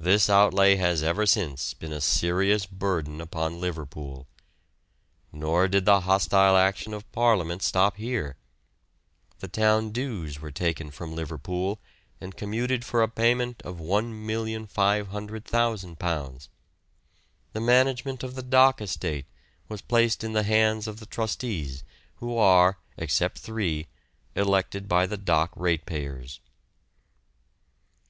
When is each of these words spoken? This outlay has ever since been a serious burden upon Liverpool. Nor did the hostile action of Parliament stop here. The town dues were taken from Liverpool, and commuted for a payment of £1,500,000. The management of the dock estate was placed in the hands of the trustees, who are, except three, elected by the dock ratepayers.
This 0.00 0.30
outlay 0.30 0.76
has 0.76 1.02
ever 1.02 1.26
since 1.26 1.74
been 1.74 1.92
a 1.92 2.00
serious 2.00 2.64
burden 2.64 3.20
upon 3.20 3.60
Liverpool. 3.60 4.26
Nor 5.30 5.68
did 5.68 5.84
the 5.84 6.00
hostile 6.00 6.56
action 6.56 6.94
of 6.94 7.12
Parliament 7.12 7.62
stop 7.62 7.98
here. 7.98 8.38
The 9.40 9.48
town 9.48 9.90
dues 9.90 10.40
were 10.40 10.50
taken 10.50 10.90
from 10.90 11.14
Liverpool, 11.14 11.82
and 12.18 12.34
commuted 12.34 12.82
for 12.82 13.02
a 13.02 13.08
payment 13.10 13.60
of 13.60 13.76
£1,500,000. 13.76 16.48
The 17.52 17.60
management 17.60 18.22
of 18.22 18.34
the 18.36 18.42
dock 18.42 18.80
estate 18.80 19.26
was 19.68 19.82
placed 19.82 20.24
in 20.24 20.32
the 20.32 20.44
hands 20.44 20.88
of 20.88 20.98
the 20.98 21.04
trustees, 21.04 21.84
who 22.16 22.34
are, 22.38 22.78
except 22.96 23.38
three, 23.38 23.86
elected 24.34 24.88
by 24.88 25.06
the 25.06 25.18
dock 25.18 25.52
ratepayers. 25.54 26.40